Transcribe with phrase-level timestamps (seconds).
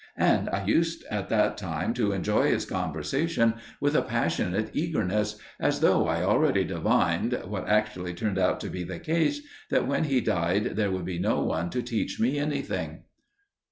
[0.17, 5.79] And I used at that time to enjoy his conversation with a passionate eagerness, as
[5.79, 10.19] though I already divined, what actually turned out to be the case, that when he
[10.19, 13.03] died there would be no one to teach me anything.